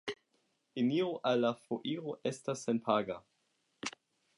Eniro 0.83 1.11
al 1.33 1.39
la 1.43 1.53
foiro 1.67 2.17
estas 2.33 2.67
senpaga. 2.69 3.23